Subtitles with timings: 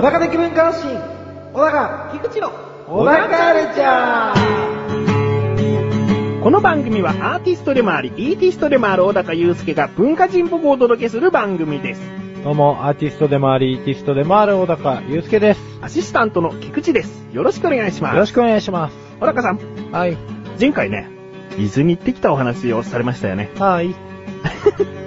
[0.00, 0.98] 小高的文化発信、
[1.52, 2.50] 小高菊池の
[2.88, 6.40] 小高カルチャー。
[6.42, 12.00] この番組はアーティストでもあり、イーティストでもある小高祐介が文化人っぽくお届けする番組です。
[12.42, 15.60] どうも、アーティストでもあり、イーティストでもある小高祐介です。
[15.82, 17.26] アシスタントの菊池です。
[17.34, 18.14] よろしくお願いします。
[18.14, 18.96] よろしくお願いします。
[19.20, 19.58] 小高さん、
[19.92, 20.16] はい。
[20.58, 21.10] 前回ね、
[21.58, 23.50] 伊豆に行ってきたお話をされましたよね。
[23.58, 23.94] はい。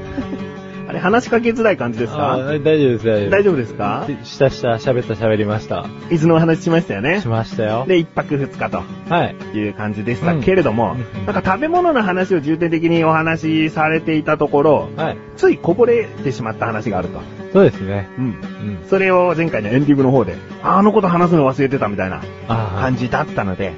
[1.04, 2.38] 話しかけづらい感じですか？
[2.38, 4.08] 大丈夫です、大丈夫大丈夫ですか？
[4.24, 5.86] したした、喋った喋りました。
[6.10, 7.20] 伊豆のお話しましたよね？
[7.22, 7.28] し。
[7.28, 7.86] ましたよ。
[7.86, 9.36] で、一泊二日とはい。
[9.58, 15.18] いう感じでしたうんけれども、うんなんか食べ物の話を重点的にお話しされていたところ、はい。
[15.36, 17.20] ついこぼれてしまった話があると。
[17.52, 18.08] そうですね。
[18.17, 18.26] うん。
[18.26, 18.80] うん。
[18.90, 23.73] それを前回のエンディングの方で、あのこと話すの忘れてたみたいなあ感じだったので、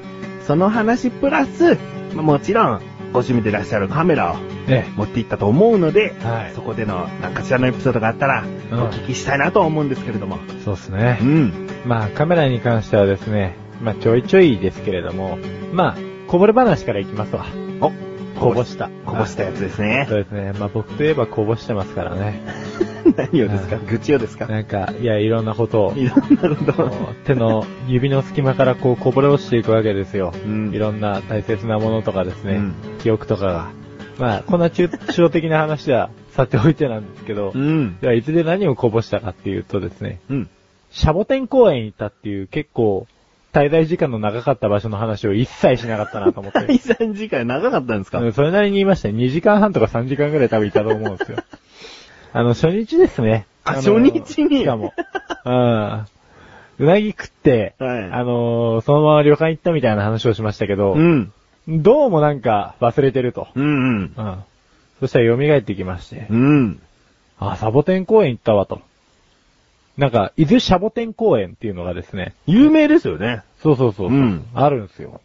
[0.45, 1.78] その話プラス、
[2.14, 2.82] まあもちろん、
[3.16, 4.35] ご趣味でいらっしゃるカメラを
[4.67, 10.39] え持っていったと思うので、はいそこでの何かしらのエピソードがあったら、うんお聞きしたいなと思うんですけれども。
[10.49, 10.63] え。
[10.63, 11.23] そうですねう。
[11.23, 11.69] ん。
[11.86, 15.38] まあ、カメラに関してはですね、まあ、ちょいちょいですけれども、
[15.71, 17.45] まあ、こぼれ話からいきますわ。
[17.80, 17.91] お、
[18.39, 18.89] こぼした。
[19.05, 20.16] こぼしたやつですねそ。
[20.16, 20.53] うですね。
[20.59, 22.42] まあ、僕といえばこぼしてますからね。
[23.16, 23.77] 何をですか？
[23.77, 24.45] 愚痴をですか？
[24.47, 26.92] なんか、いや、いろんなことを、いろんなことを。
[27.25, 30.33] 手の指の隙間からこうこぼれ落ちていくわけですよ。
[30.45, 33.69] うんいろんな大切なものとかですね、うん記憶とかが。
[34.17, 37.97] まあ、こんな抽象的な話はさておいてなんですけど、うん。
[37.99, 40.49] ではいずれ何をこぼしたかっていうとですね、うん。
[40.92, 43.08] シャボテン公園行ったっていう結構
[43.56, 46.59] 滞在時間の長かった場所の話を一切しなかったなと思って。
[46.67, 48.20] 第3次回長かったんですか？
[48.20, 49.16] うんそれなりに言いましたね。
[49.16, 51.38] 2時間半とか3時間ぐらい多分いたと思うんですよ。
[52.33, 53.45] あの、初日ですね。
[53.66, 54.60] のあ初日に？
[54.60, 54.93] しかも。
[55.45, 56.05] うん。
[56.77, 61.32] うなぎ食って、はいあのーそのまま旅館行ったみたいな話をしましたけど、うん。
[61.67, 63.48] どうもなんか忘れてると。
[63.55, 64.14] うんうん。
[64.17, 64.36] うん。
[64.99, 66.80] そしたら蘇ってきまして、うん。
[67.39, 68.82] あ、サボテン公園行ったわと。
[69.98, 73.44] なんか、伊豆シャボテン公園っていうのがですね、有名ですよね。
[73.61, 75.22] そうそうそうそう、うんあるんですよ。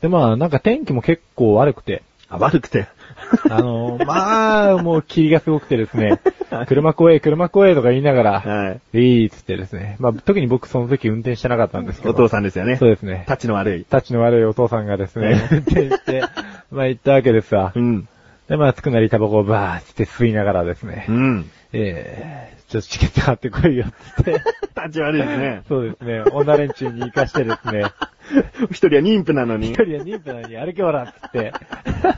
[0.00, 2.86] で、まあ、なんか天気も結構悪くて、あ、悪くて。
[3.50, 6.20] あのーまあ、もう霧がすごくてですね、
[6.66, 8.98] 車怖え、車怖えとか言いながら、はい。
[8.98, 12.76] いいっつってですね、まあ、特に僕その時運転してなかったんですけど、お父さんですよね。
[12.76, 13.24] そうですね。
[13.26, 13.84] タッチの悪い。
[13.84, 16.22] タッチの悪いお父さんがですね、運転して、
[16.70, 17.80] まあ行ったわけですわう。
[17.80, 18.08] ん。
[18.48, 21.50] で、まあ、つくなりタバコをバーって吸いながらですね、うん。
[21.72, 24.42] えー、ちょっとチケット買ってこいよって、
[24.74, 25.62] タッチ悪いですね。
[25.68, 27.84] そうですね、女連中に行かしてですね、
[28.70, 29.74] 一人は妊婦なのに一。
[29.74, 31.52] 人は妊婦なのに歩けおらっつって、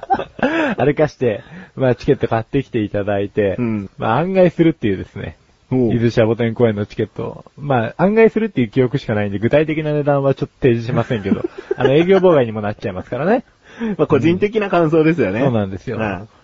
[0.78, 1.42] 歩かして、
[1.76, 5.36] まあチケット買ってきていただいて、うんまあ案外するっていうですね、
[5.70, 7.44] 伊豆シャボテン公園のチケットを。
[7.58, 11.42] まあ案外するっていう記憶しかないんで、具体的な値段はちょっと提示しませんけど、
[11.76, 13.44] あの営業妨害にもなっちゃいますからね。
[13.98, 15.40] まあ、個人的な感想ですよね。
[15.40, 15.98] そうなんですよ。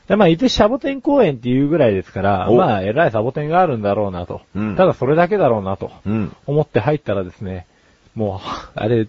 [0.08, 4.40] はいでまあ、伊豆シャボテン公園っていうぐらいですから、おまあ、偉いサボテンがあるんだろうなと。
[4.54, 5.92] うんただそれだけだろうなと。
[6.06, 6.34] うん。
[6.46, 7.66] 思って入ったらですね、
[8.14, 9.06] もう、 あれ、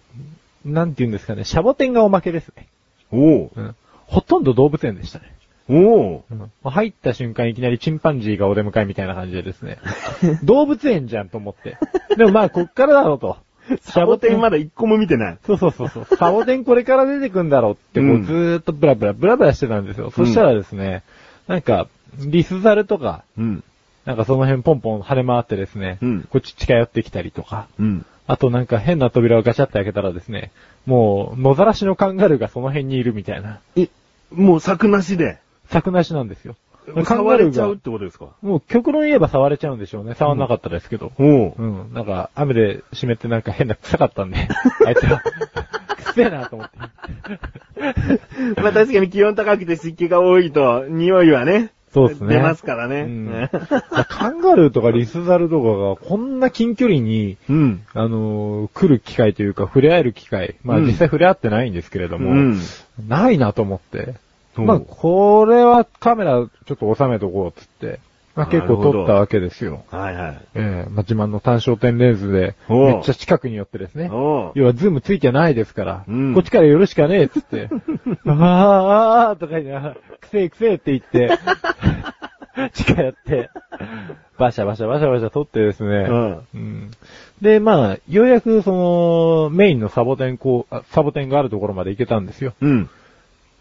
[0.65, 2.67] なんて言うんですかね、シャボテンがおまけですね。
[3.11, 3.75] おううん。
[4.07, 5.33] ほとんど動物園でしたね。
[5.69, 6.51] おううん。
[6.63, 9.77] 入った瞬間いきなりチンパンジーがお出迎えみたいな感じでですね。
[10.43, 11.77] 動物園じゃんと思って。
[12.17, 13.37] でもまあ、こっからだろうと。
[13.81, 15.37] サボテンまだ一個も見てない。
[15.45, 16.05] そうそうそうそう。
[16.17, 20.11] サボテンこれから出てくんだろうって、こうずーっとブラブラ、ブラブラしてたんですよ。
[20.11, 21.03] そしたらですね、
[21.47, 21.87] なんか、
[22.17, 23.63] リスザルとか、うん。
[24.05, 28.05] なんかその辺ポンポン跳ね回ってですね、うんこっち近寄ってきたりとか、うん。
[28.27, 30.51] あとなんか変な扉をガチャって開けたらですね、
[30.85, 33.89] もう、野ざらしのカンガルーがその辺にいるみたいな、え、
[34.31, 35.39] もう柵なしで。
[35.69, 36.55] 柵なしなんですよ。
[37.05, 38.27] 触れちゃうっ、てことですか？
[38.41, 40.15] もう極論言えば触れちゃうんでしょうね。
[40.15, 41.11] 触んなかったですけど。
[41.19, 44.37] おううん、なんか、雨で湿ってなんか変な臭かったんで、
[44.85, 45.21] あいつは、
[46.05, 46.77] くせえなと思って。
[48.61, 51.71] まあ確かに気温高くて湿気が多いと、匂いはね。
[51.91, 52.35] そうですね。
[52.35, 53.01] 出ますからね。
[53.01, 53.49] うん
[54.07, 57.81] カンガルーとかリスザルとかがこんな近距離に、うん。
[57.95, 60.55] あのー来る機会というか触れ合える機会。
[60.63, 62.59] まあうん実際触れ合ってないんですけれども、うん。
[63.07, 64.13] ないなと思って。
[64.59, 67.99] うんまあこれはカメラちょっと収めとこうっつって、
[68.35, 69.83] まあ結構撮ったわけですよ。
[69.89, 70.41] はいはい。
[70.55, 74.09] ええまあ自慢の単焦点レンズで、めっちゃ近くに寄ってですね。
[74.09, 77.69] 要はズームついてないですから、うんこっちから寄るしかねえっつって、
[78.25, 81.37] あーあーとか言いながら、くせえくせえって言って、
[82.73, 83.49] 近寄って、
[84.37, 86.91] バシャバシャバシャバシャ撮ってですね、うんうん
[87.41, 92.53] で、まあ、ようやくその、メインのサボテンこう、あサボテンがあるところまで行けたんですよ。
[92.59, 92.89] うん。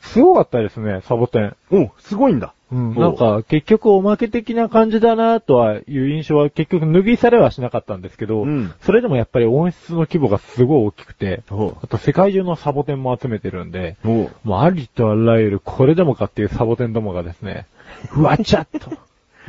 [0.08, 1.56] すごかったですね、サボテン。
[1.70, 2.54] おすごいんだ。
[2.70, 17.66] うん、なんか、結局おまけ的な感じだなとはいう印象は結局脱ぎ去れはしなかったんですけど、うんそれでもやっぱり音質の規模がすごい大きくて、ほあと世界中のサボテンも集めてるんで、もうありとあらゆるこれでもかっていうサボテンどもがですね、
[18.10, 18.90] ふわちゃっと、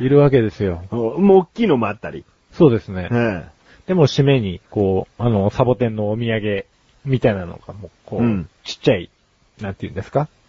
[0.02, 0.82] いるわけですよ。
[0.90, 2.24] もう大きいのもあったり。
[2.52, 3.08] そうですね。
[3.12, 3.44] え
[3.86, 6.64] でも締めに、こう、あの、サボテンのお土産
[7.04, 9.10] みたいなのがもう、こう、うんちっちゃい、
[9.60, 10.28] なんて言うんですか？
[10.30, 10.39] え。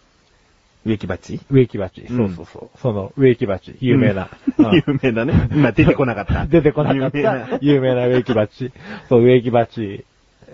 [0.84, 1.40] 植木鉢？
[1.50, 2.00] 植木鉢。
[2.02, 2.78] うんそうそうそう。
[2.78, 3.76] その植木鉢。
[3.80, 4.28] 有名な。
[4.58, 5.48] うんうん有名だね。
[5.52, 6.46] 今出てこなかった。
[6.50, 8.72] 出てこなかっ有名なた有名な植木鉢。
[9.08, 10.04] そう、植木鉢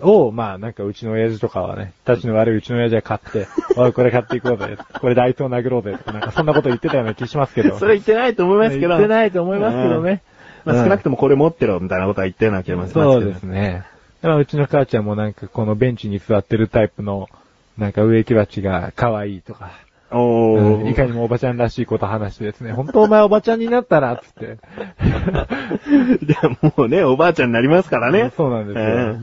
[0.02, 3.46] を、まあなんかうちの親父とかはね、立ちの悪いうちの親父は買って、
[3.76, 4.76] おい、これ買っていこうぜ。
[5.00, 5.92] これであいつを殴ろうぜ。
[5.92, 7.76] とかなんかそんなこと言ってたような気しますけど。
[7.76, 8.88] それ言ってないと思いますけど。
[8.88, 10.22] 言ってないと思いますけどね。
[10.64, 13.12] まあ少なくともこれ持ってろみたいなことは言ってな気がしますけど。
[13.14, 13.84] そうですね。
[14.20, 17.28] だからうちの母ちゃんもなんかこのベンチに座ってるタイプの、
[17.76, 19.70] なんか植木鉢が可愛いとか、
[20.10, 20.82] おー。
[20.82, 24.58] うんいかにもおばちゃんらしいこと話してですね、本当お前おばちゃんになったら、つって。
[26.24, 28.32] でもうね、おばあちゃんになりますからね。
[28.36, 28.84] そうなんですよ。
[28.84, 29.16] え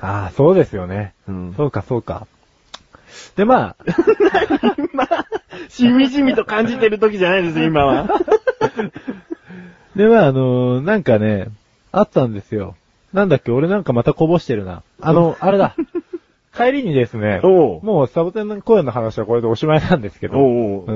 [0.00, 1.14] ああ、そうですよね。
[1.28, 2.26] えうんそうか、そうか。
[3.36, 3.76] で、まあ、
[4.92, 5.26] まあ、
[5.68, 8.06] しみじみと感じてる時じゃないですよ、今は。
[9.96, 11.48] で、まあ、あのーなんかね、
[11.92, 12.76] あったんですよ。
[13.12, 14.82] なんだっけ、俺なんかまたこぼしてるな。
[15.00, 15.74] あの、あれだ。
[16.56, 20.36] 帰りにですね、もうサボテンの声の話はこれでおしまいなんですけど、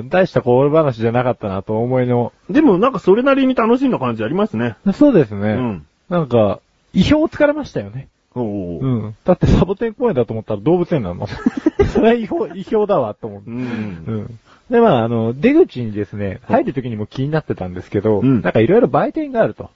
[0.08, 2.32] 大したこぼれ話じゃなかったなと思いの。
[2.48, 4.76] でもなんかそれなりに楽しんだ感じありますね。
[4.94, 5.50] そうですね。
[5.50, 6.60] うんなんか、
[6.92, 8.08] 意表をつかれましたよね。
[8.34, 9.16] おううん。
[9.24, 11.26] だってサボテン公園だと思ったら動物園なの。
[11.92, 13.50] それは意表、意表だわ、と思って。
[13.50, 13.56] うん。
[13.56, 14.38] うん。
[14.70, 19.70] で、まあ、あの、出口にですね、入る時にも気になってたんですけど、うんなんかいろいろ売店があると。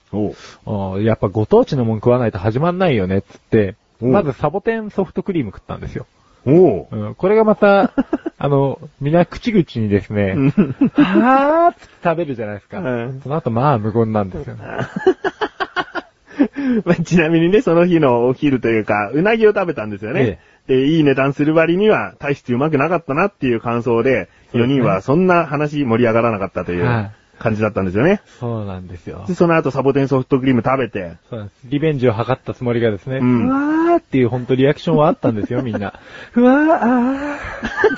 [0.66, 4.12] おやっぱご当地のもん食わないと始まんないよね、つって、うん。
[4.12, 6.06] まずサボテンソフトクリーム食ったんですよ。
[6.46, 6.86] おう。
[6.90, 7.92] うん、これがまた、
[8.38, 10.50] あの、みんな口々にですね、うん。
[10.50, 12.80] はーっつって食べるじゃないですか。
[12.80, 13.20] うん。
[13.22, 14.62] その後、まあ無言なんですよね。
[16.84, 20.40] まあちなみにね、その日のお昼というか、うなぎを食べたんですよね。
[20.66, 24.74] で、いい値段する割には、大してうまくなかったなっていう感想で、4そうですね。
[24.74, 26.84] 人はそんな話盛り上がらなかったという。
[26.84, 28.20] はい感じだったんですよね。
[28.40, 29.34] そうなんですよで、。
[29.34, 31.60] その後サボテンソフトクリーム食べて、そうなんです。
[31.68, 35.94] リベンジを図ったつもりがですね、ううんわーっていう本当リアクションはあったんですよ、みんな。
[36.32, 37.38] ふわー、あ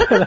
[0.08, 0.26] ー。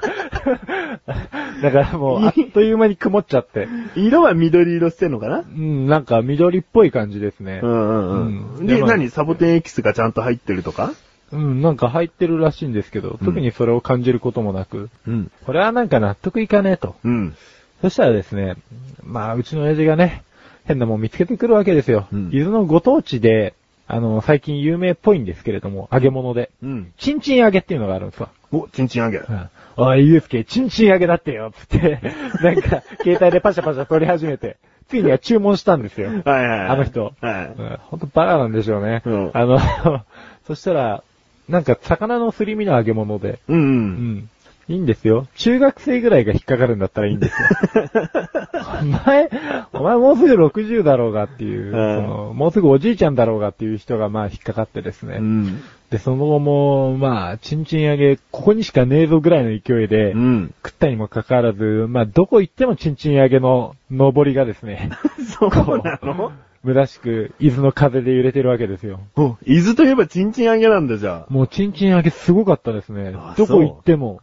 [1.62, 3.68] だからもう、あっという間に曇っちゃって。
[3.96, 5.40] 色は緑色してんのかな？
[5.40, 7.60] うん、なんか緑っぽい感じですね。
[7.62, 8.68] うんうんううんん。
[8.68, 9.10] で、何？
[9.10, 10.94] サボテンエキスがちゃんと入ってるとか？
[11.32, 15.32] うん、なんか入ってるらしいんですけど、うん特にそれを感じることもなく、うん。
[15.46, 16.96] これはなんか納得いかねえと。
[17.04, 17.36] うん。
[17.82, 18.56] そしたらですね、
[19.04, 20.24] まあ、うちの親父がね、
[20.66, 22.08] 変なもん見つけてくるわけですよ。
[22.12, 23.54] うん伊豆のご当地で、
[23.88, 26.52] あの、最近有名っぽいんですけれども、揚げ物で。
[26.62, 26.94] うん。
[26.98, 28.30] チンチン揚げっていうのがあるんですわ。
[28.52, 29.18] お、チンチン揚げ。
[29.18, 29.50] うん
[29.82, 32.02] おい、ゆうすけ、チンチン揚げだってよ、つって、
[32.44, 34.58] なんか、携帯でパシャパシャ撮り始めて、
[34.90, 36.10] ついには注文したんですよ。
[36.10, 36.60] はいはいはい。
[36.68, 37.14] あの人。
[37.22, 37.46] はい。
[37.58, 39.02] うんほんとバカなんでしょうね。
[39.06, 39.58] うんあの、
[40.48, 41.04] そしたら、
[41.48, 43.60] なんか、魚のすり身の揚げ物で、うんう。
[43.60, 44.30] うんん。
[44.70, 45.28] いいんですよ。
[45.36, 47.48] 中学生ぐらいが引っかかるんだったらいいんですよ。
[48.82, 49.30] お前、
[49.74, 55.18] お前もうすぐ60だろうがっていう、うんそのもうすぐおじいちゃんだろうがっていう人がまあ引っかかってですね。
[55.20, 55.62] うん。
[55.90, 60.54] で、その後も、まあ、チンチン揚げ、ここにしかねえぞぐらいの勢いで、うん。
[60.64, 64.92] 食ったにもかかわらず、まあ、どこ行ってもチンチン揚げの上りがですね、
[65.40, 65.50] そう
[65.84, 66.32] なの？
[66.62, 69.00] むしく、伊豆の風で揺れてるわけですよ。
[69.16, 71.34] お、伊豆といえばチンチン揚げなんだじゃあ。
[71.34, 73.34] もうチンチン揚げすごかったですねあ。
[73.38, 74.20] どこ行っても。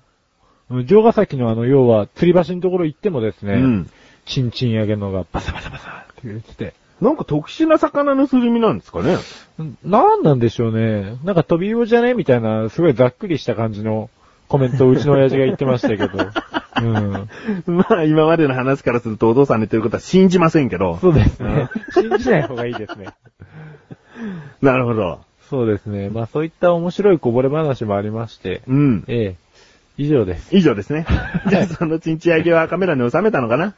[0.86, 3.90] 城ヶ崎のあの、要は、吊り橋のところ行ってもですね、うん。
[4.24, 9.16] チンチン揚げのがバサバサバサって言ってて、なんか特殊な魚のすり身なんですかね
[9.62, 11.18] んなんなんでしょうね。
[11.24, 14.10] なんか飛び魚じゃねみたいな、すごいざっくりした感じの
[14.48, 16.08] コメントをうちの親父が言ってましたけど。
[16.82, 17.28] うん。
[17.76, 20.96] まあ、今までの話からするとお父さんの言ってることは信じませんけど。
[20.96, 21.68] そうですね。
[21.92, 23.08] 信じない方がいいですね。
[24.62, 25.20] なるほど。
[25.50, 26.10] そうですね。
[26.10, 29.04] まあそういった面白いこぼれ話もありまして、うん。
[29.06, 29.36] ええ、
[29.98, 30.54] 以上です。
[30.54, 31.06] 以上ですね。
[31.48, 33.74] じゃあ、そのチンチン揚げはカメラに収めたのかな？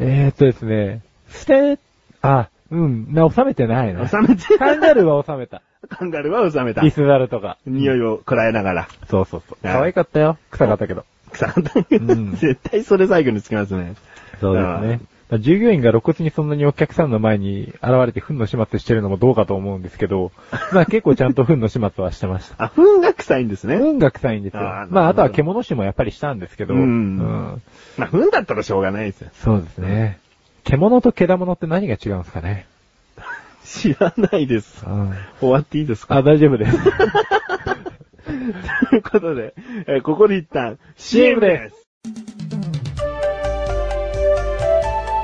[0.00, 1.78] えー、っとですね、捨て、
[2.20, 4.08] あ、うん、な、収めてないな。
[4.08, 5.62] 収めてカンガルーは収めた。
[5.88, 6.90] カンガルーは収めたリ。
[6.90, 7.58] スザルとか。
[7.66, 8.88] 匂いをこらえながら。
[9.08, 9.66] そうそうそう。
[9.66, 10.38] はい可愛かったよ。
[10.50, 11.04] 臭かったけど。
[11.32, 13.94] 草だけどうん絶対それ最後につきますね。
[14.40, 15.00] そうですね。
[15.38, 20.32] 従業員が露骨にそんなにお客さんの前に現れて糞の始末してるのもどうかと思うんですけど、
[20.72, 22.64] まあ結構ちゃんと糞の始末はしてました。
[22.64, 23.78] あ、糞が臭いんですね。
[23.78, 24.60] 糞が臭いんですよ。
[24.62, 27.62] あまああとは獣臭もやっぱりしたんですけど、うんうん
[27.96, 29.30] まあ、糞だったらしょうがないですよ。
[29.34, 30.18] そうですね。
[30.64, 32.66] 獣と獣って何が違うんですかね？
[33.64, 34.84] 知らないです。
[34.86, 36.16] うん終わっていいですか？
[36.16, 36.78] あ、大丈夫です。
[38.90, 39.54] ということで、
[39.86, 42.71] えーここで一旦 CM です。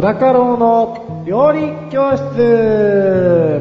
[0.00, 1.60] 小高郎の料理
[1.92, 3.60] 教室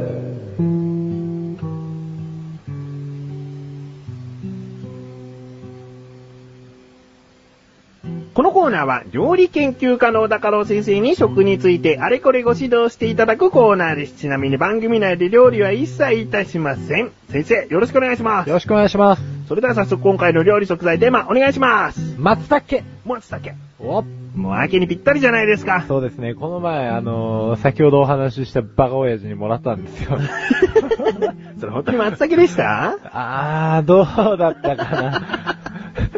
[8.33, 14.15] このコーナーは料理研究家の小高郎先生に食についてあれこれご指導していただくコーナーです。
[14.15, 17.11] ちなみに番組内で料理は一切いたしません。
[17.33, 18.53] 先生、よろしくお願いしますよ。
[18.53, 19.21] ろしくお願いします。
[19.49, 22.15] それでは早速今回の料理食材テーマお願いします。
[22.17, 23.68] 松茸松茸。
[23.81, 24.03] お
[24.35, 25.83] もう秋にぴったりじゃないですか。
[25.87, 30.17] そうですね、この前、あのー先ほどお話ししたバカ親父にもらったんですよ。
[31.59, 32.97] それ本当に松茸でした？
[33.11, 35.21] あー、どうだったかな。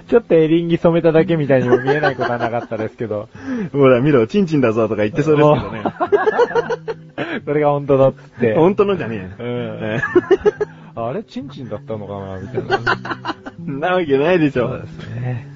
[0.08, 3.30] ちょっとエリンギ染めただけみたいにも見えないことはなかったですけど。
[3.72, 5.84] ほら見ろ、チンチンだぞとか言ってそうですけどね。
[7.46, 8.56] それが本当だっつって。
[8.56, 10.02] 本当のじゃねうえ。
[10.98, 11.00] ん。
[11.00, 12.66] あれ、チンチンだったのかなみたい
[13.70, 13.88] な。
[13.90, 14.68] なわけないでしょ。
[14.68, 15.48] そうですね。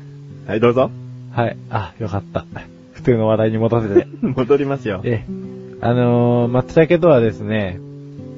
[0.47, 0.89] はい、どうぞ。
[1.35, 1.57] はい。
[1.69, 2.45] あ、よかった。
[2.93, 4.07] 普通の話題に戻せて。
[4.21, 5.01] 戻りますよ。
[5.03, 5.33] ええ。
[5.81, 7.79] あのー、松茸とはですね、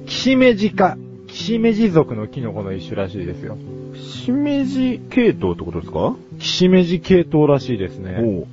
[0.07, 3.57] キシメジ科、キシメジ属のキノコの一種らしいですよ。
[3.95, 6.15] しめじ系統ってことですか？
[6.39, 8.45] キシメジ系統らしいですね。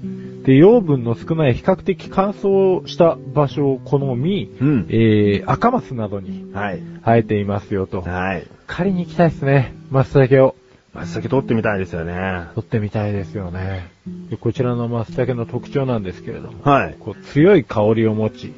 [0.44, 4.86] で、養分の少ない比較的乾燥した場所を好み、うん。
[4.90, 6.80] えー、赤マスなどにはい。
[7.04, 8.02] 生えていますよと。
[8.02, 8.46] はい。
[8.66, 9.72] 狩りに行きたいですね。
[9.90, 10.54] 松茸を。
[10.94, 12.46] 松茸取ってみたいですよね。
[12.54, 13.90] 取ってみたいですよね。
[14.30, 16.96] でこちらの松茸の特徴なんですけれども、はい。
[16.98, 18.52] こう強い香りを持ち、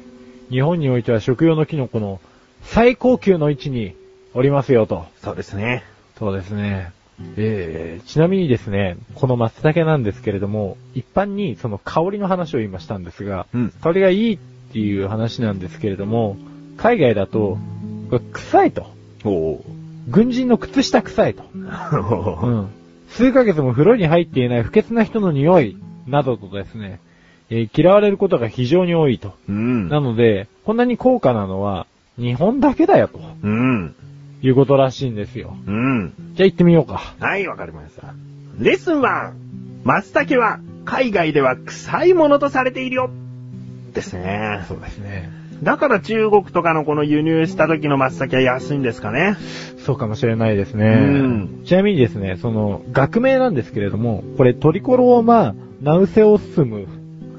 [0.49, 2.19] 日本においては食用のキノコの
[2.61, 3.95] 最高級の位置に
[4.33, 5.05] おりますよと。
[5.23, 5.83] そうですね。
[6.19, 6.91] そうですね。
[7.35, 13.69] えー、ちなみにですね、この松茸なんですけれども、一般にその香りの話を今したんですが、うん。
[13.81, 14.37] 香りがいいっ
[14.71, 16.37] ていう話なんですけれども、
[16.77, 17.57] 海外だと、
[18.33, 18.91] 臭いと。
[19.25, 19.76] おう。
[20.07, 21.43] 軍人の靴下臭いと。
[21.53, 22.67] うん。
[23.09, 26.99] 数ヶ月も風呂に入っていない不潔な人の匂い、などとですね、
[27.49, 29.33] えー嫌われることが非常に多いと。
[29.47, 29.89] うん。
[29.89, 31.87] なので、こんなに高価なのは、
[32.17, 33.95] 日本だけだよ、とうん。
[34.41, 35.55] いうことらしいんですよ。
[35.65, 36.13] うん。
[36.35, 37.01] じゃあ行ってみようか。
[37.19, 38.13] はい、わかりました。
[38.59, 39.31] レッスン1。
[39.83, 43.09] 松茸は海外では臭いものとされているよ。
[43.93, 44.63] ですね。
[44.67, 45.29] そうですね。
[45.63, 49.35] だから中国とかのこの輸入した時の松茸は安いんですかね。
[49.85, 50.85] そうかもしれないですね。
[50.85, 56.87] うんちなみにですね、その、学名なんですけれども、これトリコローマ・ナウセオスム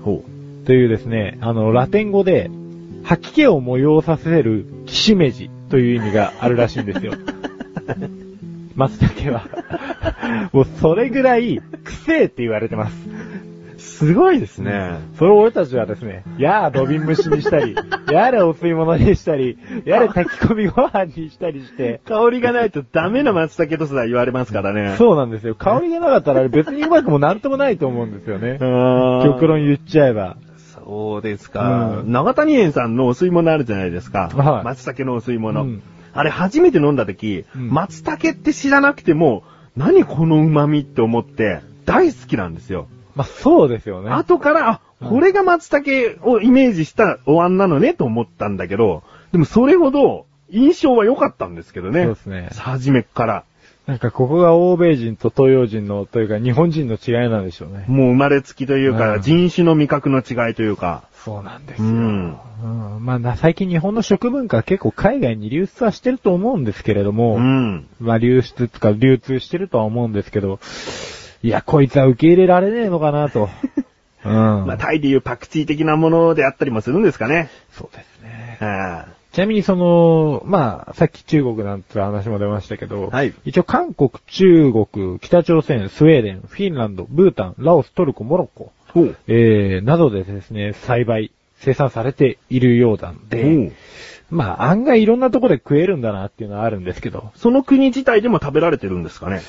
[0.02, 0.24] ほ
[0.64, 2.50] というですね、あの、ラテン語で、
[3.04, 7.12] 吐き気を催させるキシメジという意味があるらしいんですよ。
[8.76, 9.44] 松茸は。
[10.52, 13.08] もうそれぐらい、くせえって言われてます。
[13.78, 14.98] すごいですね。
[15.18, 17.76] それを俺たちはですね、やあ土瓶蒸しにしたり、
[18.12, 24.96] やれお吸い物にしたり、やれ炊き込みご飯にしたりして、香りがないとダメな松茸とすら言われますからね。
[24.98, 25.54] そうなんですよ。
[25.54, 28.58] 香りがなかったら別にうまくもなんともないと思うんですよね。
[29.24, 30.36] 極論言っちゃえば。
[30.56, 32.00] そうですか。
[32.04, 34.30] うん長谷園さんのお吸い物あるじゃないですか。
[34.34, 35.62] はい松茸のお吸い物。
[35.62, 35.82] うん
[36.14, 39.44] あれ初めて飲んだ時、うん松茸って知らなくても、
[39.76, 42.88] 何この旨味って思って、大好きなんですよ。
[43.18, 44.10] まあ、そうですよね。
[44.10, 52.04] 後から、あ、うんこれが松茸をイメージしたお椀なのねと思ったんだけど、でもそれほど印象は良かったんですけどね。
[52.04, 53.44] そうですね初めっから。
[53.86, 57.84] なんかここが欧米人と東洋人の、というか日本人の違いなんでしょうね。
[57.86, 61.04] もう生まれつきというか、うん人種の味覚の違いというか。
[61.24, 61.88] そうなんですよ。
[61.88, 62.38] うん。
[62.62, 67.86] うんまあな、最近日本の食文化は結構海外に流出はしてると思うんですけれども、うん。
[68.00, 70.58] まあ流出とか流通してるとは思うんですけど、
[71.42, 73.48] いや、こいつは受け入れられねえのかなと。
[74.24, 74.32] うん。
[74.32, 77.48] まあ、タイでいうパクチー的なものであったりもするんですかね。
[77.70, 78.58] そうですね。
[78.60, 88.72] あちなみにその、まあ、さっき中国なんて話も出ましたけど、はい一応韓国、中国、北朝鮮、スウェーデン、フィンランド、ブータン、ラオス、トルコ、モロッコ。
[89.28, 93.72] えー、などでですね、栽培、生産されているようなんで、
[94.30, 99.40] まあ、案外いろんなところで食えるんだなっていうのはあるんですけど、その国自体でも食べられてるんですかね。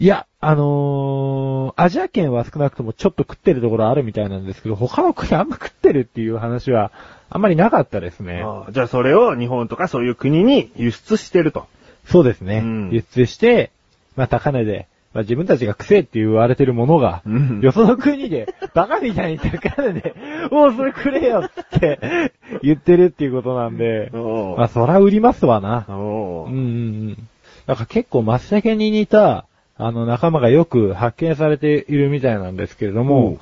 [0.00, 6.90] いや、あのー、アジア圏は少なくともちょっと食ってるところあるみたいなんですけど、他の国あんま食ってるっていう話は
[7.28, 8.40] あんまりなかったですね。
[8.42, 11.66] ああじゃあそれを日本とかそういう国に輸出してると。
[12.06, 12.62] そうですね。
[12.64, 13.72] うん輸出して、
[14.16, 20.14] まあ高値でまあ、自分たちが癖って言われてるものが、うんよその国で、バカみたいに高値で、
[20.50, 25.84] もうそれくれよって 言ってるっていうことなんで、おまあ、そら売りますわな。
[25.88, 27.28] おうんうんうん。
[27.66, 29.46] だから結構松茸に似た、
[29.80, 33.38] あの仲間がよく発見されているみたいなんですけれども、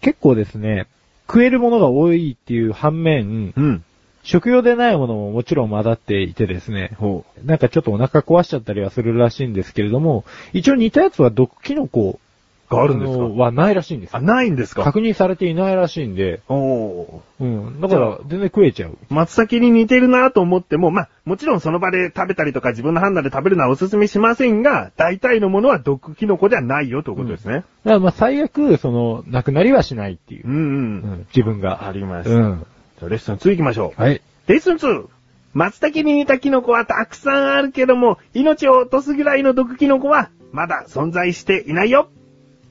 [0.00, 0.86] 結構ですね、
[1.26, 3.84] 食えるものが多いっていう反面、うん。
[4.22, 12.27] 食用でないものももちろん混ざっていてですね、ほなんかちょっとお腹壊しちゃったりはするらしいんですけれども、一応似たやつは毒キノコう。
[12.70, 13.18] があるんですか？
[13.18, 14.24] のはないらしいんですあ、よ。
[14.24, 14.82] ないんですか？
[14.84, 17.80] 確認されていないらしいんで、おおうん。
[17.80, 18.98] だから全然食えちゃう。
[19.10, 27.54] 松茸に似てるなと思っても、まあ、もちろんその場で食べたりとか自分の判断で食べるのはお勧めしませんが、大体のものは毒キノコではないよということですね。
[27.54, 30.50] だからまあ最悪、その、なくなりはしないっていうう。
[30.50, 30.66] ん、うん、う
[31.14, 31.86] ん自分が。
[31.86, 32.34] ありました。
[32.34, 32.66] うん。
[32.98, 34.00] じゃあレッスン2行きましょう。
[34.02, 34.20] はい。
[34.46, 35.06] レッスン 2!
[35.54, 42.10] 松茸に似たキノコはたくさんあるけども、命を落とすぐらいの毒キノコは、まだ存在していないよ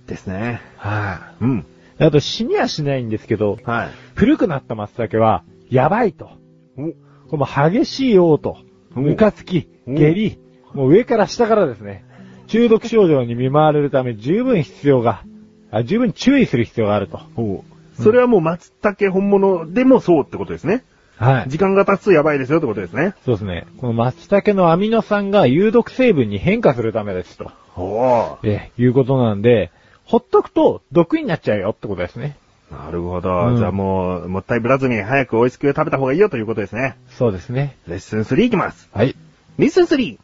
[0.08, 0.62] ですね。
[0.78, 1.66] はうん。
[2.00, 2.04] い。
[2.04, 3.90] あと死にはしないんですけど、はい。
[4.16, 6.30] 古くなった松茸は、やばいと。
[6.78, 6.94] お、こ
[7.34, 10.40] れもう激しい嘔吐、おムカつき、お下痢、
[10.74, 12.06] もう上から下からですね、
[12.48, 15.24] 中毒症状に見舞われるため十分必要が、
[15.72, 17.20] あ十分注意する必要があると。
[17.36, 17.64] お
[18.02, 20.84] それはもう松茸本物でもそうってことですね。
[21.18, 21.50] はい。
[21.50, 23.16] 時間が経つとやばいですよってことですね。
[23.26, 23.66] そうですね。
[23.80, 27.52] この松茸のアミノ酸が有毒成分に変化するためですと。
[27.76, 29.72] おえ、いうことなんで、
[30.08, 32.38] ほっとくと毒になっちゃうよってことですね。
[32.72, 33.48] なるほど。
[33.48, 36.98] うんじゃあもう、もったいぶらずに早く美味しく食べた方がいいよということですね。
[37.10, 37.76] そうですね。
[37.88, 38.90] レッスン3いきます。
[38.94, 39.16] はい。
[39.58, 40.18] レッスン 3!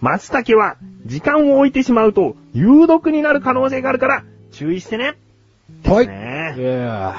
[0.00, 0.76] 松茸は、
[1.06, 5.14] 時間を置いてしまうと、有毒になる可能性があるから、注意してね。
[5.84, 6.06] はい。
[6.06, 6.12] で
[6.54, 6.70] すいね。
[6.72, 7.16] や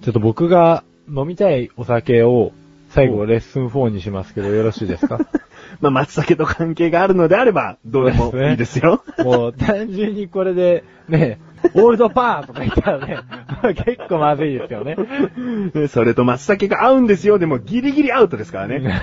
[0.00, 2.52] ーちょっと僕が飲みたいお酒を
[2.90, 5.18] 最後レッスン4にしますけどよろしいですか？
[5.80, 9.02] まあ、松茸と関係があるのであれば、どうでもいいですよ。
[9.18, 11.38] もう単純にこれでね、
[11.74, 13.18] オールドパーとか言ったらね、
[13.62, 14.96] まあ結構まずいですよね。
[15.88, 17.38] それと松茸が合うんですよ。
[17.38, 19.02] でもギリギリアウトですからね。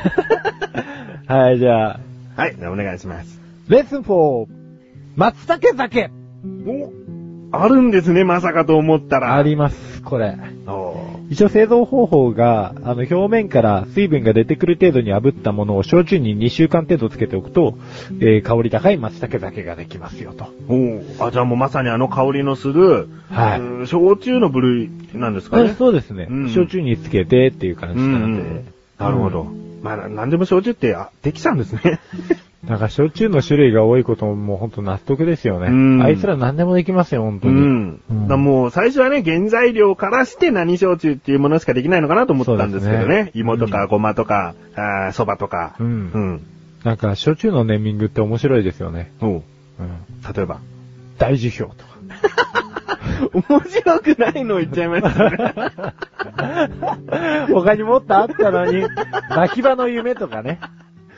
[1.28, 2.00] はい、じゃあ、
[2.36, 3.41] はい、お願いします。
[3.67, 4.48] レッスン 4!
[5.15, 6.10] 松茸酒
[6.65, 7.20] お
[7.52, 9.36] あるんですね、まさかと思ったら。
[9.36, 10.38] あります、これ。
[10.68, 10.96] お
[11.30, 17.78] 一応製造方法が、あの、表面から水分が出てくる程度に炙ったものを焼酎に2週間程度つけておくと、
[18.20, 20.46] えー香り高い松茸酒ができますよと。
[20.68, 25.76] おあ、じゃあもうまさにあの香りのする、はいうん焼酎の部類なんですかえね。
[25.78, 28.42] そうですね、うん焼酎につけてっていう感じなんで。
[28.42, 28.66] うん
[29.00, 29.48] なるほど。
[29.82, 32.00] まあ、ななんでも焼酎って、あ、できちゃうんですね。
[32.63, 35.67] なんか焼酎の種類が多いことももうほんと納得ですよね。
[35.67, 37.54] うんあいつら何でもできますよ、本当に。
[37.54, 37.95] うん。
[37.95, 43.24] だからもう最初はね、原材料からして何焼酎っていうものしかできないのかなと思ったんですけどね。
[43.24, 45.76] ね芋とかごまとか、あー蕎麦とか。
[45.80, 46.41] うんうん。
[46.84, 49.12] なんか焼酎のネーミングって面白いですよね。
[49.21, 49.41] おううん。
[50.36, 50.60] 例えば。
[51.17, 51.91] 大樹氷とか。
[53.50, 55.54] 面白くないの言っちゃいましたね。
[57.54, 58.86] 他にもっとあったのに、
[59.30, 60.60] 巻き場の夢とかね。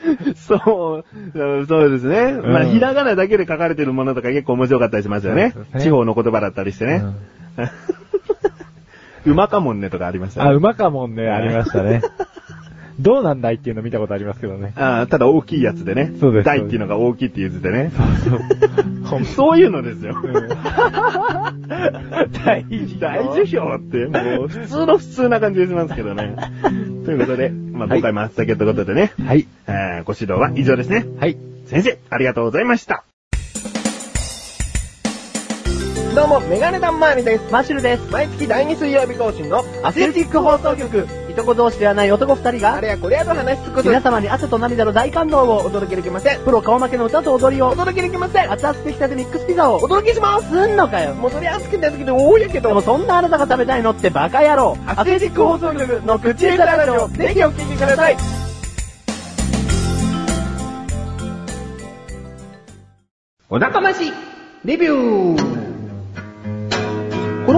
[0.36, 1.04] そ
[1.36, 2.34] う、うんそうですね。
[2.34, 5.54] まあ、うんひらがなだけで書かれてるものとか結構面白かったりしますよね。
[5.74, 7.04] ね地方の言葉だったりしてね。
[9.26, 10.50] うま かもんねとかありましたね。
[10.50, 12.02] あ、馬かもんね、ありましたね。
[13.00, 14.74] どうなんだいっていうの見たことありますけどね。
[14.76, 16.14] あーただ大きいやつでね。
[16.20, 17.92] そうです大っていうのが大きいっていう図でね。
[19.10, 20.16] そう そういうのですよ。
[22.46, 26.36] 大樹大樹氷って、もう普通の普通な感じがしますけどね。
[27.06, 29.48] ということで、まあ、今回松茸ということでね、はい。
[29.68, 31.06] えーご指導は以上ですね。
[31.20, 31.38] はい。
[31.66, 33.04] 先生、ありがとうございました。
[36.16, 37.52] どうも、メガネタンマーニです。
[37.52, 38.12] マッシュルです。
[38.12, 41.23] 毎月第2水曜日更新のアスレチック放送局。
[41.34, 43.88] いとこ同士ではない男二人が、あれやこれやと話し尽くす。
[43.88, 46.40] 皆様に汗と涙の大感動をお届けできません。
[46.44, 48.52] プロ顔負けの歌と踊りをお届けできません。
[48.52, 50.50] 熱々できたてミックスピザをお届けします。
[50.50, 51.14] すんのかよ。
[51.16, 52.70] もうそれ熱くて熱くて多いやけど。
[52.70, 54.78] でもそんなあなたが食べたいのってバカ野郎。
[54.86, 58.18] アスレチック放送局の口下手ラジオ、ぜひお聞きください。
[63.50, 64.12] お高まし、
[64.66, 65.73] レビュー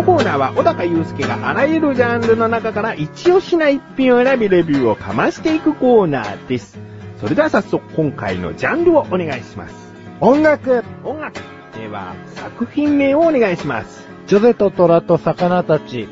[0.06, 6.78] コーナーは小高祐介があらゆるジャンルの中から一押しな一品を選びレビューをかましていくコーナーです。
[7.20, 9.74] それでは早速今回のジャンルをお願いします。
[10.22, 11.40] 音楽音楽。
[11.76, 14.08] では、作品名をお願いします。
[14.28, 16.08] ジョゼと虎と魚たち。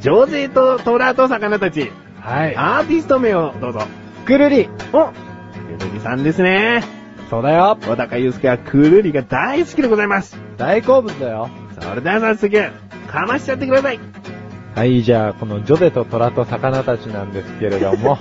[0.00, 1.90] ジョゼと虎と魚たち。
[2.20, 2.56] はい。
[2.56, 3.80] アーティスト名をどうぞ。
[4.24, 4.68] くるり。
[4.92, 5.10] お
[5.68, 6.84] ゆるりさんですね。
[7.28, 7.76] そうだよ。
[7.84, 10.38] 小高祐介はくるりが大好きでございます。
[10.58, 11.50] 大好物だよ。
[11.80, 12.70] それでは早速、
[13.12, 14.00] かましちゃってください。
[14.74, 18.18] はい、じゃあ、このジョゼと虎と魚たちなんですけれども、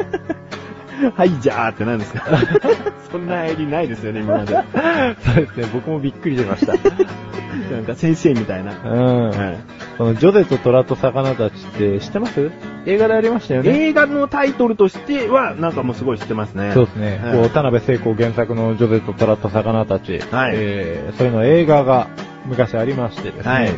[1.16, 2.24] はい、じゃあって何ですか
[3.10, 4.54] そんな襟ないですよね、今まで。
[5.24, 6.74] そうですね、僕もびっくりしました。
[6.74, 8.74] なんか先生みたいな。
[8.84, 9.30] うん。
[9.30, 9.58] はい
[9.98, 12.50] このジョゼと虎と魚たちって知ってます？
[12.88, 13.70] 映画でありましたよね。
[13.70, 16.72] 映画のタイトルとしては、なんかもうすごい知ってますね。
[16.74, 17.22] そうですね。
[17.24, 20.20] はいこう、田辺聖子原作のジョゼと虎と魚たち。
[20.32, 22.08] はいえー、それの映画が
[22.46, 23.52] 昔ありましてですね。
[23.52, 23.70] はい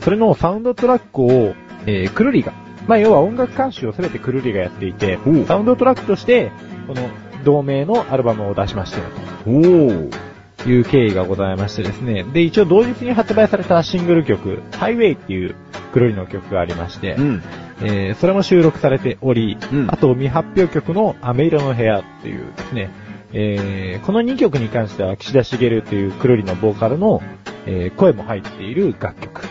[0.00, 1.54] それのサウンドトラックを、
[1.86, 2.52] えー、くるりが、
[2.88, 6.50] まあ、要は音楽監修をすべてくるりがやっていてサウンドトラックとして、
[6.88, 7.08] この、
[7.44, 9.04] 同名のアルバムを出しましたよ
[9.46, 10.10] おー。
[10.58, 12.24] という経緯がございましてですね。
[12.24, 15.56] で、一応同日に発売されたシングル曲、ハイウェイっていう
[15.92, 17.42] くるりの曲がありまして、うん。
[17.82, 22.90] えーそれも収録されており、うんあと未発表曲の飴色の部屋っていうですね、
[23.32, 27.22] えーこの2曲に関しては岸田茂というくるりのボーカルの、
[27.66, 29.42] えー声も入っている楽曲。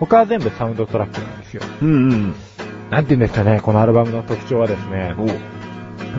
[0.00, 1.62] 他は全部サウンドトラックなんですよ。
[1.82, 2.34] うんうん。
[2.90, 5.26] なんて言うんですかね、このアルバムの特徴はですね、お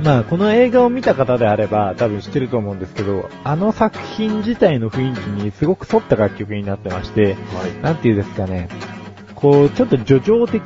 [0.03, 7.81] まあこの映画を見た方であれば多分知ってると思うんですけど、あの作品自体の雰囲気にすごく沿った楽曲になってまして、はい。
[7.83, 8.69] なんて言うんですかね、
[9.35, 10.63] こう、ちょっと叙情的、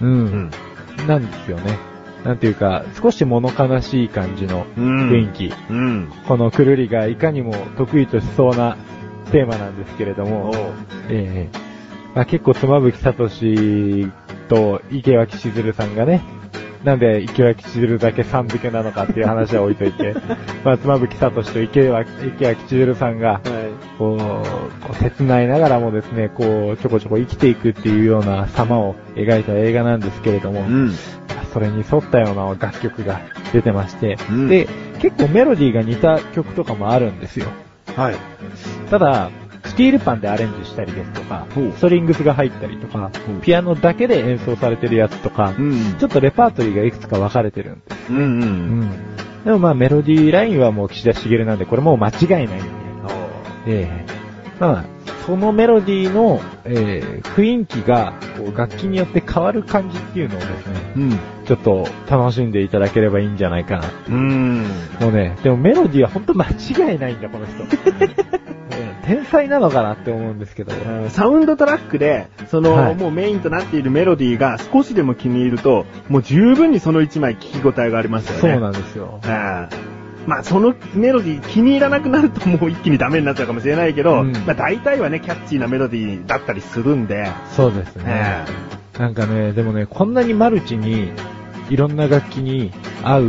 [0.00, 0.50] うん
[0.98, 1.06] うん。
[1.06, 1.78] なんですよね。
[2.26, 5.54] なんていうか、少し物悲しい感じのうん雰囲気。
[5.70, 6.12] うん。
[6.26, 8.76] このくるりがいかにも得意としそうな
[9.30, 10.54] テーマなんですけれどおも、
[11.08, 11.58] ええ
[12.16, 13.28] まあ、結構妻夫木聡
[14.48, 16.22] と池脇しずるさんがね、
[16.82, 20.14] なんで池脇しずるだけさん付けなのかっていう話は置いといて、
[20.64, 23.40] まあ、妻夫木聡と池脇池脇しずるさんが、
[23.98, 24.42] こ
[24.90, 30.92] う切ないながらもですね、こう、ちょこちょこ生きていくっていうような様を描いた映画なんですけれども、うん。
[31.56, 33.18] それに沿ったような楽曲が
[33.54, 34.68] 出てまして、うんで、
[35.00, 37.46] 結構メロディーが似た曲とかもあるんですよ。
[37.96, 38.16] はい。
[38.90, 39.30] ただ、
[39.64, 43.10] スティールパンでアレンジしたりですとかストリングスが入ったりとか
[43.42, 45.96] ピアノだけで演奏されてるやつとか、うん。
[45.98, 48.12] ちょっとレパートリーがいくつか分かれてるんです。
[48.12, 48.20] うんう。
[48.20, 48.90] うんん。
[49.46, 52.54] でもまあメロディーラインはもう岸田茂なんで、これもう間違いないんで。
[53.68, 54.06] ええ
[54.60, 54.84] まあ、
[55.26, 61.18] そのメロディーの、えー雰囲気が、こう楽器によって変わる感じっていうのをですね、うん。
[61.44, 63.90] ちょっと楽しんでいただければいいんじゃないかな。
[64.08, 64.62] うん。
[65.00, 67.64] もうね、でもメロディーはほんと間違いないんだ、この人。
[68.06, 68.14] ね
[69.04, 70.72] 天才なのかなって思うんですけど。
[71.10, 78.54] サウンドトラックで、その、はいもうメインとなっているメロディーが少しでも気に入ると、もう十分にその一枚聞き応えがありますよね。
[78.54, 79.20] そうなんですよ。
[80.26, 88.44] まあ、そのメロディー気に入らなくなるともう一気にダメになっちゃうかもしれないけど、うんまあ大体はね、キャッチーなメロディーだったりするんで、そうですね。
[88.98, 91.12] なんかね、でもね、こんなにマルチに、
[91.68, 93.24] いろんな楽器に合う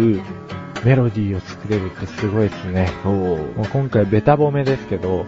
[0.85, 2.91] メロディーを作れるってすごいですね。
[3.03, 3.39] もう
[3.71, 5.25] 今回ベタ褒めですけど、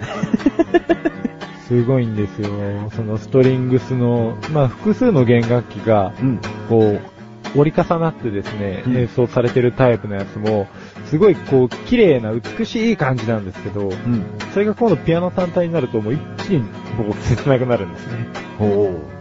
[1.68, 2.50] すごいんですよ。
[2.96, 6.40] そのストリングスの、まあ複数の弦楽器が、うん。
[6.68, 7.19] こう、
[7.56, 10.68] 折り重なってですね、うん演奏されてるタイプのやつも、
[11.06, 14.24] すごいこう、綺麗な美しい感じなんですけど、うん。
[14.54, 18.28] それが今度ピアノ単体になるともう一気にもう切なくなるんですね。
[18.60, 19.20] おうん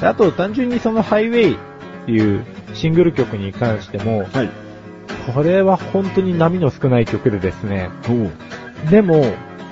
[0.00, 1.58] であと単純にそのハイウェイっ
[2.04, 2.44] ていう
[2.74, 4.50] シングル曲に関しても、はい。
[5.34, 9.24] これは本当に波の少ない曲でですね、おでも、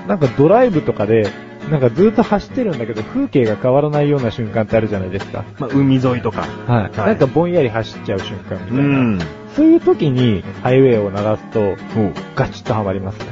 [0.08, 1.30] なんかドライブとかで、
[1.70, 5.44] なんかずっと走ってるんだけど、風景が変わらないような瞬間ってあるじゃないですか。
[5.58, 6.42] まあ、海沿いとか。
[6.42, 6.82] はい。
[6.82, 8.82] はいなんかぼんやり走っちゃう瞬間みたいな。
[8.82, 9.18] ん。
[9.54, 11.60] そういう時にハイウェイを流すと、
[12.00, 13.24] おガチッとハマりますね。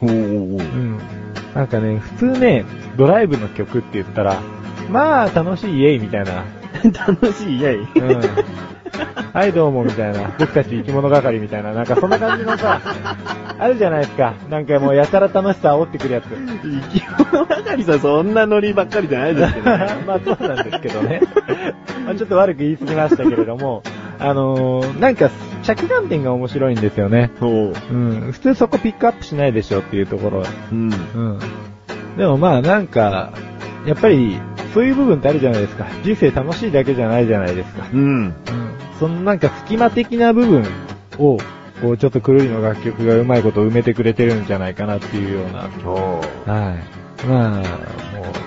[0.00, 0.98] おおうん。
[1.54, 2.64] なんかね、普通ね、
[2.96, 4.40] ドライブの曲って言ったら、
[4.90, 6.44] まあ楽しいイエイみたいな。
[7.06, 7.78] 楽しい、イェイ。
[7.78, 8.20] うん。
[9.36, 10.34] はいどうもみたいな。
[10.38, 11.74] 僕たち生き物係みたいな。
[11.74, 12.80] なんかそんな感じのさ、
[13.58, 14.32] あるじゃないですか。
[14.48, 16.24] なんかもうやたら楽しさ煽ってくるやつ。
[16.24, 17.02] 生き
[17.34, 19.88] 物係さん、そんなノリばっかりじゃないですけどね。
[20.08, 21.20] まあそうなんですけどね。
[22.06, 23.82] まあちょっと悪く言い過ぎましたけれども、
[24.18, 25.28] あのー、なんか
[25.64, 27.30] 着眼点が面白いんですよね。
[27.38, 27.72] そう。
[27.90, 28.32] うん。
[28.32, 30.44] 普通そこピックアップしないでしょっていうところ。
[30.72, 30.90] うん。
[30.90, 31.38] うん。
[32.16, 33.32] でもまあなんか、
[33.86, 34.40] やっぱり、
[34.74, 35.86] そういう部分ってあるじゃないですか。
[36.02, 37.86] 人生楽しいだけじゃないじゃないですか。
[37.92, 38.00] うん。
[38.00, 38.34] うん。
[38.98, 40.64] そのなんか隙間的な部分
[41.18, 41.38] を、
[41.80, 45.68] こうちょっとくるりの楽曲がうまいこと埋めてくれてるんじゃないかなっていうような。
[45.82, 46.50] そう。
[46.50, 47.26] はい。
[47.26, 47.64] まあ、もう、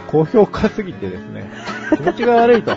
[0.07, 1.49] 高評価すぎてですね、
[1.97, 2.75] 気持ちが悪いと。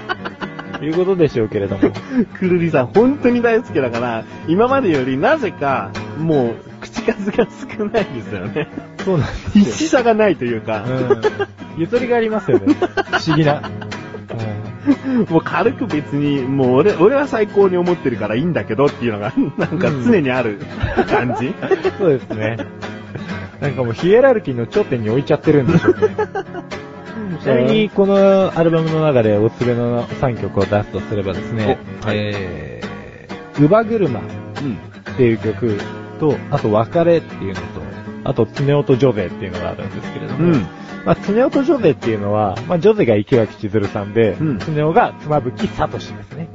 [0.82, 1.92] いうことでしょうけれども。
[2.38, 7.46] くるりさん、本当に大好きだから、今までよりなぜか、もう、口数が
[7.78, 8.68] 少ないですよね。
[9.04, 9.74] そうなん必ですよ。
[9.74, 11.22] 死さがないというか、うん。
[11.78, 12.74] ゆとりがありますよね。
[12.74, 13.62] 不思議な。
[15.28, 20.58] もう軽く別に、もう俺、俺は最高に思ってるからいいんだけどっていうのが、なんか常にある
[21.08, 21.54] 感じ。
[21.98, 22.56] そうですね。
[23.60, 25.98] なんかもうヒエラルキーの頂点に置いちゃってるんでしょうね。
[27.42, 34.22] ちなみに、このアルバムの中でおすすめの3曲を出すとすればですね、おはいえー、乳母車っ
[34.62, 35.14] うん。
[35.16, 35.78] ていう曲
[36.22, 37.62] と、あと別れっていうのと、
[38.22, 40.66] あとツネオとジョゼっていうのがあるんですけれども、うん。
[41.04, 46.48] まあ、ツネオとジョゼっていうのは、まあ、ジョゼが池脇千鶴さんで、うんツネオが妻夫木聡ですね。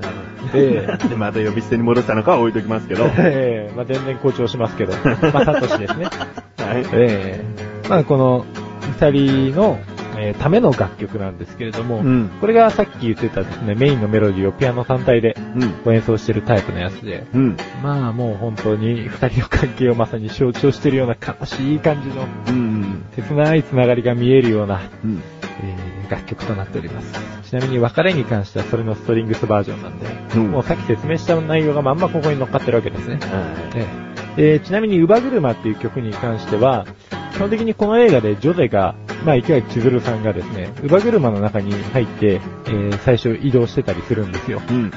[0.54, 3.04] で、 で、また呼び捨てに戻したのかは置いときますけど。
[3.04, 3.14] はい。
[3.18, 4.94] ええまあ、全然誇張しますけど、
[5.34, 6.08] まあ、サトシですね。
[6.94, 7.44] え
[7.84, 8.46] えまあ、この、
[9.02, 9.80] 二人の、
[10.20, 12.30] えーための楽曲なんですけれども、うん。
[12.42, 15.36] これがさっき言ってたですね、メインのメロディーをピアノ単体で
[15.86, 17.58] 演奏してるタイプのやつで、うん。
[17.84, 23.06] まあもう本当に二人の関係をまさに象徴してるような悲しい感じのうん。
[23.16, 25.22] 切ないつながりが見えるような、うん。
[25.64, 27.14] えー楽曲となっております。
[27.50, 30.06] ちなみに別れに関してはそれのストリングスバージョンなんで、
[30.38, 33.16] うんもうさっき説明した内容がまんまここに乗っかってるわけですね。
[33.16, 33.86] はえ
[34.38, 36.86] ええーちなみに、乳母車っていう曲に関しては、
[37.34, 44.60] 基本的にこの映画でジョゼが、まあ、池脇千鶴さんがですね、乳母車の中に入って、えー最初移動してたりするんですよ。
[44.60, 44.74] い。
[44.74, 44.76] うん。
[44.76, 44.92] うん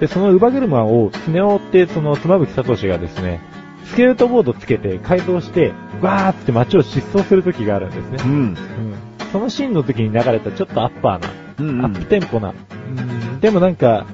[0.00, 3.40] で、その乳母車を、スネ夫って、その妻夫木聡がですね、
[3.84, 8.18] スケートボードつけて改造して、わーって街を疾走する時があるんですね。
[8.24, 8.30] うん。
[8.32, 8.56] うん
[9.32, 11.30] そのシーンの時に流れたちょっとアッパーな、
[11.60, 11.84] うん。
[11.84, 14.06] アップテンポな、うんでもなんか、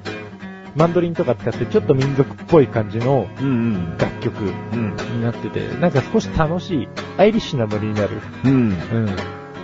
[0.76, 3.46] マンドリンとか使ってちょっと民族っぽい感じのうん。
[3.46, 3.98] うん。
[3.98, 4.96] 楽曲うん。
[4.96, 8.20] になってて、なんか少し楽しい、アイリッシュなノリになる。
[8.44, 8.52] うん。
[8.52, 9.06] うん。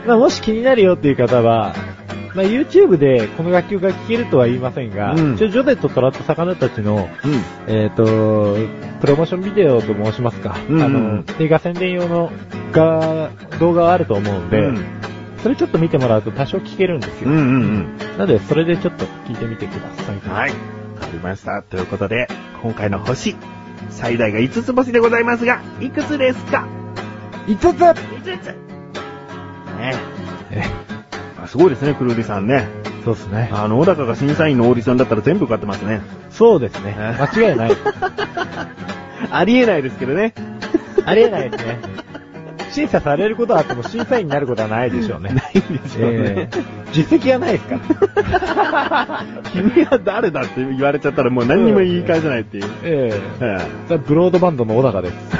[0.07, 1.75] まあもし気になるよっていう方は、
[2.35, 7.75] まあ YouTube でこの楽曲が聴けるとは言いませんが、うん一応ジョゼとトラと魚たちの、うん。
[7.75, 8.05] えっ、と、
[9.01, 12.31] プロモーションビデオと申しますか、うんうんあの、映画宣伝用の
[12.73, 14.85] が動画があると思うんで、うん。
[15.43, 17.31] それちょっと見てもらうと多少聞けるんですよ。
[17.31, 17.37] うん。
[17.37, 17.99] うん。
[18.19, 20.21] なので、それでちょっと聞いてみてください。
[20.29, 20.80] はい。
[21.01, 21.63] わかりました。
[21.63, 22.29] ということで、
[22.63, 23.35] 今回の星、
[23.89, 26.69] 最大が5つ星でございますが、いくつですか
[27.47, 28.47] ？5つ ?5 つ
[29.79, 29.95] ね
[30.51, 30.63] え、
[31.43, 32.69] あすごいですね、くるりさんね。
[33.05, 33.49] そうですね。
[33.53, 36.03] あの、小高が審査員のオーディションだったら全部受かってますね。
[36.31, 36.95] そうですね。
[36.99, 37.71] え間違いない。
[39.33, 40.35] ありえないですけどね。
[41.07, 41.79] ありえないですね。
[42.71, 45.31] 審査されることはあっても審査員になることはないでしょうね。
[45.35, 46.15] ないんですよね。
[46.17, 49.25] えー実績はないですから。
[49.53, 52.65] 君は誰だって言われちゃったらもう何にも言い返せないっていう。
[52.83, 55.15] えええそれはブロードバンドの小高です。
[55.15, 55.37] え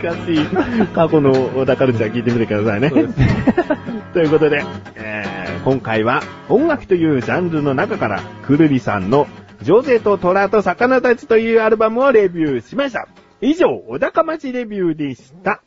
[0.00, 0.86] 懐かしい。
[0.92, 2.90] 過去の小田カルチャー聞いてみてくださいね
[4.12, 4.64] ということで、
[4.96, 9.28] えー今回は音楽というジャンルの中から、くるりさんの
[9.62, 13.06] ジョゼと虎と魚たちというアルバムをレビューしました。
[13.40, 15.62] 以上、小高町レビューでした。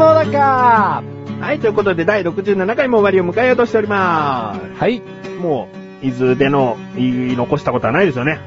[0.00, 1.02] の小高
[1.40, 5.02] はい、ということで第67回も終わりを迎えようとしておりまはい。
[5.24, 5.30] す。
[5.30, 5.68] も
[6.02, 8.38] う、伊豆での言い残したことはないですよね。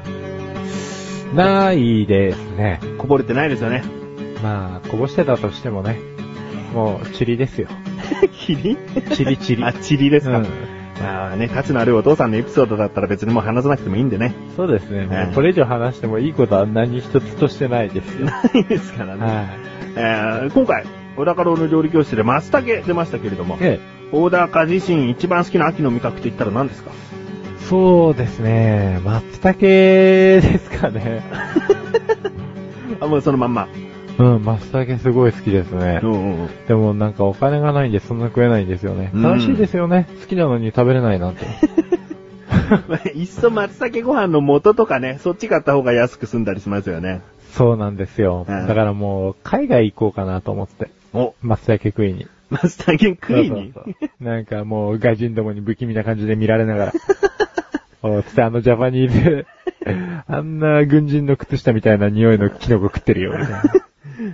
[1.32, 2.80] ないですね。
[2.98, 3.84] こぼれてないですよね。
[4.42, 5.98] まあ、こぼしてたとしてもね。
[6.72, 7.68] もう、チリですよ。
[8.36, 8.76] 霧
[9.12, 9.64] チリチリ。
[9.64, 10.38] あ、チリですか。
[10.38, 10.46] うん
[11.02, 14.32] ああね、価値のあるお父さんのエピソードだったら別にもう話さなくてもいいんでね。
[14.56, 15.06] そうですね。
[15.06, 18.26] もええうこれ以上話してもいいことは何一つとしてないですよ。
[18.30, 19.20] ないですからね。
[19.20, 19.44] は
[19.96, 20.84] えー今回、
[21.16, 23.80] 小高郎の料理教室で松茸出ましたけれどもい。、え
[24.12, 26.90] 小高自身一番好きな秋の味覚と言ったら何ですか？
[26.92, 29.00] え、そうですね。
[29.04, 31.22] 松茸ですかね。
[33.00, 33.68] あ、もうそのまんま。
[34.16, 36.06] うん、松茸すごい好きですねう。
[36.06, 36.48] んうんうん。
[36.68, 39.10] でもなんかお金がないんでそんな食えないんですよね。
[39.12, 40.06] うん楽しいですよね。
[40.20, 41.46] 好きなのに食べれないなんて。
[42.88, 47.22] ま あいっそ松茸ご飯の素とかね、そっち買った方が安く済んだりしますよね。
[47.52, 48.46] そうなんですよ。
[48.48, 50.88] うんだからもう、海外行こうかなと思って。
[51.14, 52.26] お、松茸食いに。
[52.50, 53.48] 松茸食いに。
[53.48, 56.92] そうそうそうなんかもう、外人どもに不気味な感じで見られながら。
[58.02, 59.46] おつってあのジャパニーズ、
[60.26, 63.62] あんな軍人の靴下みたいな匂いのキノコ食ってるよ、みたいな。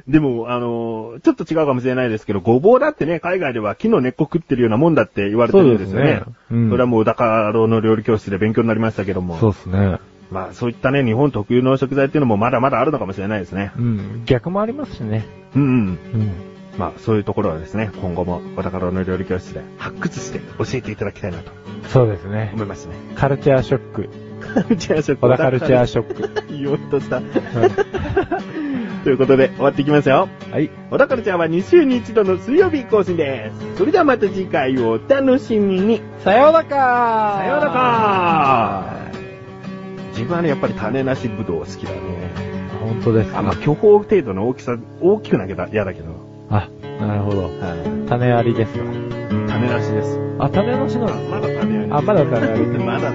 [0.08, 6.04] でも、あのーちょっと違うかもしれないですけど、ごぼうだってね、海外では木の根っこ食ってるようなもんだって言われてるんですよね。
[6.04, 9.36] そうですねうんそれはもう、だからの料理教室で勉強になりましたけども。
[9.38, 9.98] そうですね。
[10.30, 13.72] まあ、そういったね、日本特有の食材っていうのもまだまだあるのかもしれないですね。
[13.76, 14.22] うん。
[14.26, 15.24] 逆もありますしね。
[15.56, 15.68] うんうん。
[15.68, 16.49] うん。
[16.78, 21.50] まあ、そういうところはですね、今後も、小高郎の料理教室で発掘して教えていただきたいなと
[21.88, 22.50] そうですね。
[22.54, 22.94] 思いますね。
[23.16, 24.08] カルチャーショック。
[24.40, 25.26] カルチャーショック。
[25.26, 26.46] 小田カルチャーショック。
[26.54, 27.18] 言おうとした。
[27.18, 27.24] うん
[29.02, 30.28] ということで、終わっていきますよ。
[30.52, 30.70] はい。
[30.90, 33.78] 小田カルチャーは2週に1度の水曜日更新です。
[33.78, 36.02] それではまた次回をお楽しみに。
[36.18, 38.96] さようならさようなら
[40.10, 41.96] 自分はね、やっぱり種なしぶどう好きだね。
[42.84, 43.38] 本当ですか？
[43.38, 46.19] あ、まあ、巨峰程度の大きさ、大きくなきゃ嫌だけど。
[47.00, 47.42] あ、なるほど。
[47.44, 48.08] はい。
[48.08, 48.84] 種ありですわ。
[49.48, 50.20] 種なしです。
[50.38, 51.14] あ、種なしなの？
[51.30, 51.92] まだ種あり。
[51.92, 52.60] あ、まだ種あり。
[52.84, 53.10] まだ。